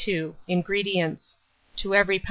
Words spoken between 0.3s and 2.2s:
INGREDIENTS. To every lb.